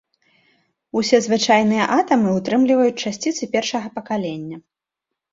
Усе 0.99 1.17
звычайныя 1.25 1.83
атамы 1.97 2.29
ўтрымліваюць 2.37 2.93
часціцы 3.03 3.43
першага 3.57 3.87
пакалення. 3.99 4.57